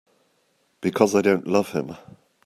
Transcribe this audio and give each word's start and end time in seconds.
Because 0.81 1.13
I 1.13 1.21
don't 1.21 1.45
love 1.47 1.73
him. 1.73 1.95